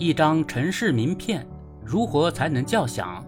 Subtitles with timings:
[0.00, 1.46] 一张城市名片，
[1.84, 3.22] 如何才能叫响？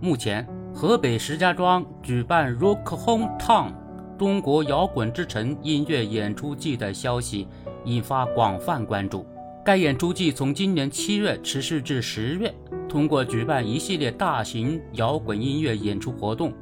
[0.00, 3.72] 目前，河北石家庄举办 Rock Home Town
[4.16, 7.48] 中国摇滚之城音乐演出季的消息
[7.84, 9.26] 引发广泛关注。
[9.64, 12.54] 该演出季从今年七月持续至十月，
[12.88, 16.52] 通过举办一系列大型摇滚音乐演出活动，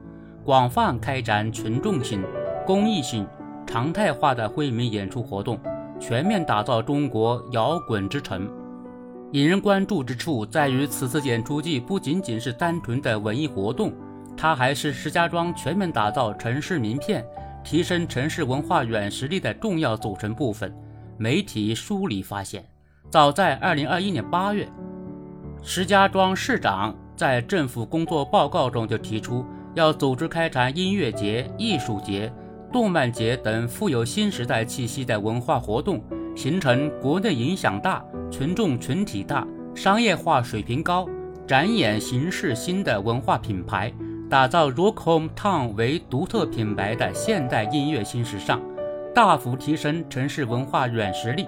[0.42, 2.24] 广泛开展群众性、
[2.66, 3.26] 公益性、
[3.66, 5.60] 常态化的惠民演出活动，
[6.00, 8.50] 全面打造中国摇滚之城。
[9.32, 13.92] 引人关注之处在于，此次演出季不仅仅是单纯的文艺活动，
[14.34, 17.22] 它还是石家庄全面打造城市名片、
[17.62, 20.74] 提升城市文化软实力的重要组成部分。
[21.18, 22.64] 媒体梳理发现，
[23.10, 24.66] 早在2021年8月，
[25.62, 32.32] 石家庄市长在政府工作报告中就提出，要组织开展音乐节、艺术节、
[32.72, 36.02] 动漫节等富有新时代气息的文化活动。
[36.38, 41.04] 形成国内影响大、群众群体大、商业化水平高、
[41.48, 43.92] 展演形式新的文化品牌，
[44.30, 48.60] 打造 Rock Home Town 为独特品牌的现代音乐新时尚，
[49.12, 51.44] 大幅提升城市文化软实力。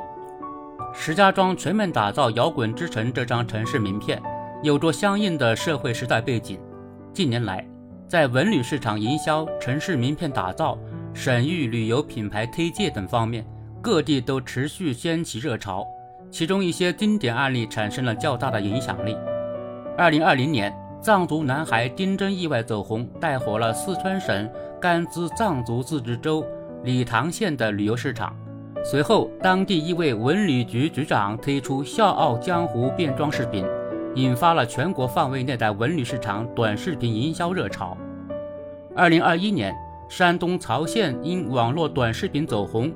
[0.93, 4.21] 石家庄全面打造摇滚之城这张城市名片，
[4.65, 6.59] 有着相应的社会时代背景。
[7.15, 7.65] 近年来，
[8.09, 10.77] 在文旅市场营销、城市名片打造、
[11.15, 13.47] 省域旅游品牌推介等方面。
[13.83, 15.87] 各地都持续掀起热潮，
[16.31, 19.17] 其中一些经典案例产生了较大的影响力。
[19.97, 26.45] 二零二零年，藏族男孩丁真意外走红，带火了四川省甘孜藏族自治州
[26.85, 28.37] 理塘县的旅游市场。
[28.85, 33.65] 随后，当地一位文旅局局长推出《笑傲江湖》变装视频，
[34.15, 37.97] 引发了全国范围内的文旅市场短视频营销热潮。
[38.95, 39.75] 二零二一年，
[40.11, 42.93] 山东曹县因网络短视频走红。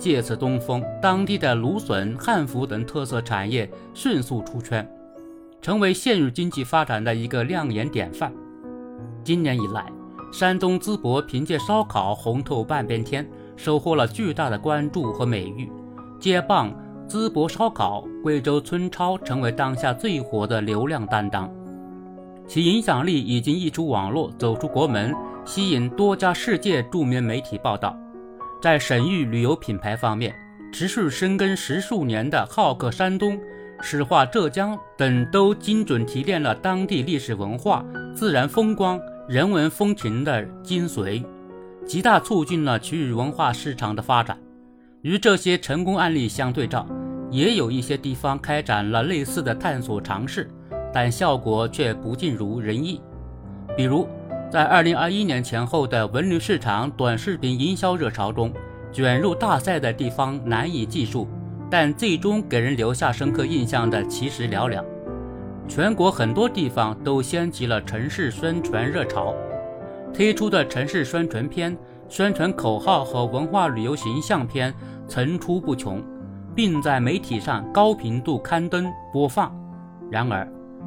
[0.00, 4.88] 借此东风，当地的芦笋、汉服等特色产业迅速出圈，
[5.60, 8.32] 成为县域经济发展的一个亮眼典范。
[9.22, 9.84] 今年以来，
[10.32, 15.70] 山东淄博凭借烧烤红透半边天，收获了巨大的关注和美誉。
[16.18, 16.74] 接棒
[17.06, 21.52] 淄博烧烤，贵州村超成为当下最火的流量担当，
[22.46, 27.94] 其影响力已经溢出网络，走出国门，吸引多家世界著名媒体报道。
[28.60, 30.34] 在省域旅游品牌方面，
[30.70, 33.40] 持续深耕十数年的好客山东、
[33.80, 37.82] 石化浙江等，都精准提炼了当地历史文化、
[38.14, 41.24] 自然风光、人文风情的精髓，
[41.86, 44.38] 极大促进了区域文化市场的发展。
[45.00, 46.86] 与这些成功案例相对照，
[47.30, 50.50] 也有一些地方开展了类似的探索尝试，
[50.92, 53.00] 但效果却不尽如人意。
[53.74, 54.06] 比如，
[54.50, 58.52] 在二零二一年前后的文旅市场短视频营销热潮中，
[58.90, 61.28] 卷入大赛的地方难以计数，
[61.70, 64.84] 但最终给人留下深刻印象的其实寥寥。
[65.68, 69.32] 全国很多地方都掀起了城市宣传热潮，
[70.12, 71.78] 推出的城市宣传片、
[72.08, 74.74] 宣传口号和文化旅游形象片
[75.06, 76.02] 层出不穷，
[76.56, 79.56] 并在媒体上高频度刊登播放。
[80.10, 80.44] 然而，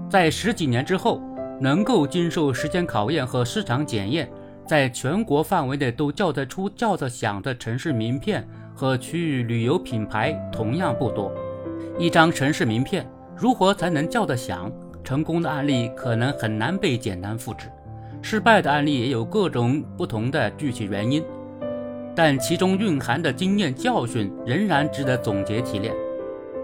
[0.10, 1.22] 在十几年之后，
[1.64, 4.30] 能够经受时间考验和市场检验，
[4.68, 11.32] 在全国范围内都叫得出、叫得响的城市名片和区域旅游品牌同样不多。
[11.98, 14.70] 一张城市名片如何才能叫得响？
[15.06, 17.68] 成功的案例可能很难被简单复制，
[18.22, 21.24] 失败的案例也有各种不同的具体原因，
[22.14, 25.96] 但其中蕴含的经验教训仍然值得总结提炼。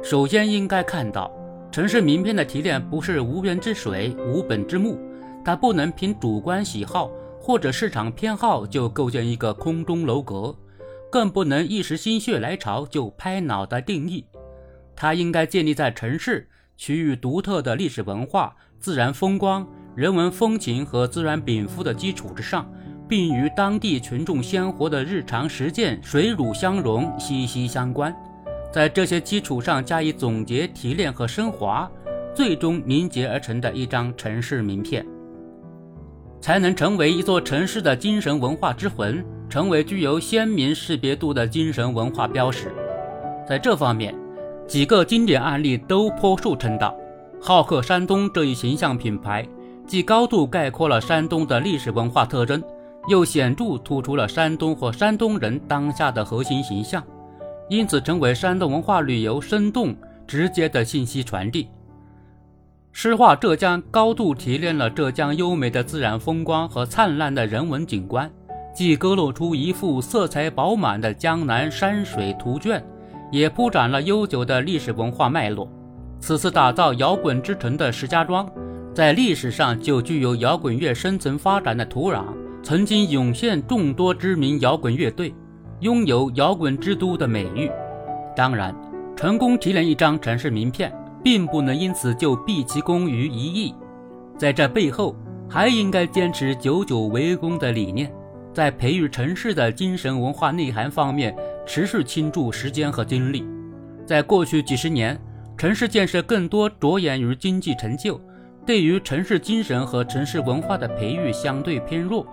[0.03, 1.31] 首先应该看到。
[1.71, 4.97] 城市名片的提炼不是无源之水、无本之木，
[5.45, 10.55] 它不能凭主观喜好或者市场偏好就构建一个空中楼阁，
[11.11, 14.25] 更不能一时心血来潮就拍脑袋定义。
[14.95, 19.65] 它应该建立在城市区域独特的历史文化、自然风光、
[19.95, 22.67] 人文风情和自然禀赋的基础之上，
[23.07, 28.13] 并与当地群众鲜活的日常实践水乳相融、息息相关。
[28.71, 31.89] 在这些基础上加以总结、提炼和升华，
[32.35, 35.05] 最终凝结而成的一张城市名片，
[36.39, 42.71] 才能成为一座城市的精神文化之魂，成为具有鲜明识别度的精神文化标识。
[43.47, 44.13] 在这方面，
[44.67, 46.95] 几个经典案例都颇受称道。
[47.41, 49.47] 好客山东这一形象品牌，
[49.87, 52.61] 既高度概括了山东的历史文化特征，
[53.07, 57.03] 又显著突出了山东和山东人当下的核心形象。
[57.69, 59.95] 因此，成为山东文化旅游生动
[60.27, 61.67] 直接的信息传递。
[62.91, 68.29] 诗画浙江高度提炼了浙江优美的自然风光和灿烂的人文景观，
[68.73, 72.83] 既勾勒出一幅色彩饱满的江南山水图卷，
[73.31, 75.71] 也铺展了悠久的历史文化脉络。
[76.19, 78.51] 此次打造摇滚之城的石家庄，
[78.93, 82.25] 在历史上就具有摇滚乐深层发展的土壤，
[82.63, 85.33] 曾经涌现众多知名摇滚乐队，
[85.81, 87.69] 拥有“摇滚之都”的美誉。
[88.35, 88.75] 当然，
[89.15, 90.93] 成功提炼一张城市名片，
[91.23, 93.73] 并不能因此就毕其功于一役，
[94.37, 95.15] 在这背后，
[95.49, 98.11] 还应该坚持久久为功的理念，
[98.53, 101.35] 在培育城市的精神文化内涵方面
[101.65, 103.45] 持续倾注时间和精力。
[104.05, 105.19] 在过去几十年，
[105.57, 108.19] 城市建设更多着眼于经济成就，
[108.65, 112.25] 对于城市精神和城市文化的培育相对偏弱。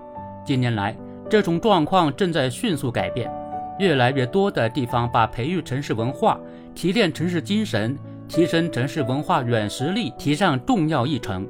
[0.45, 0.97] 近年来，
[1.29, 3.31] 这种状况正在迅速改变，
[3.79, 6.39] 越来越多的地方把培育城市文化、
[6.75, 11.47] 提炼城市精神、提升城市文化软实力提上重要议程，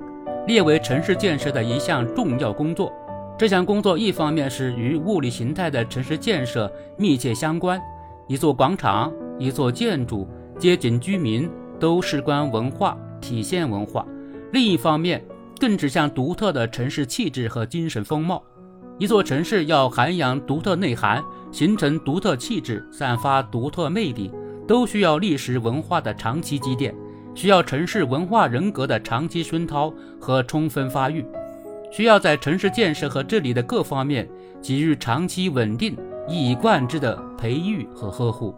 [0.46, 2.92] 列为城市建设的一项重要工作。
[3.38, 7.80] 这项工作一方面是与物理形态的城市建设密切相关，
[8.28, 9.12] 一座广场。
[9.38, 10.26] 一座建筑、
[10.58, 11.46] 街景、居民
[11.78, 14.02] 都事关文化，体现文化；
[14.50, 15.22] 另一方面，
[15.60, 18.42] 更指向独特的城市气质和精神风貌。
[18.98, 21.22] 一座城市要涵养独特内涵，
[21.52, 24.32] 形成独特气质，散发独特魅力，
[24.66, 26.94] 都需要历史文化的长期积淀，
[27.34, 31.22] 需要城市文化人格的长期熏陶和充分发育，
[31.92, 34.26] 需要在城市建设和治理的各方面
[34.62, 35.94] 给予长期稳定、
[36.26, 38.54] 一以贯之的培育和呵护。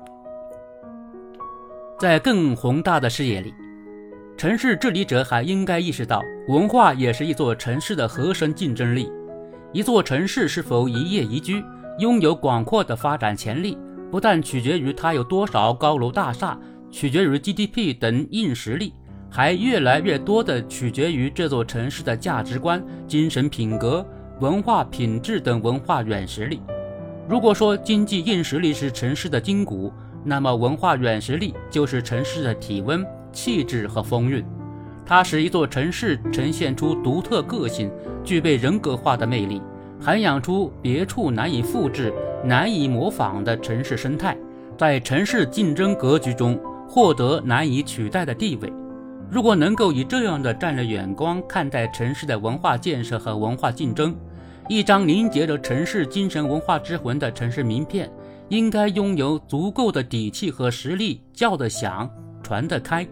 [1.99, 3.52] 在更宏大的视野里，
[4.37, 9.11] 城市治理者还应该意识到，文化也是一座城市的核心竞争力。
[9.73, 11.62] 一座城市是否一业宜居，
[11.99, 13.76] 拥有广阔的发展潜力，
[14.11, 16.59] 不但取决于它有多少高楼大厦，
[16.91, 18.94] 取决于 GDP 等硬实力，
[19.31, 24.05] 还越来越多地取决于这座城市的价值观、精神品格、
[24.41, 26.62] 文化品质等文化软实力。
[27.29, 29.93] 如果说经济硬实力是城市的筋骨，
[30.25, 34.43] 那么，文化软实力就是城市的体温、气质和风韵，
[35.08, 37.90] 它使一座城市呈现出独特个性，
[38.22, 39.62] 具备人格化的魅力，
[39.99, 42.12] 涵养出别处难以复制、
[42.44, 44.37] 难以模仿的城市生态，
[44.76, 48.70] 在城市竞争格局中获得难以取代的地位。
[49.31, 54.14] 如果能够以这样的战略眼光看待城市的文化建设和文化竞争，
[54.69, 58.10] 一张凝结着城市精神文化之魂的城市名片。
[58.50, 62.10] 应该拥有足够的底气和实力，叫得响，
[62.43, 63.06] 传得开。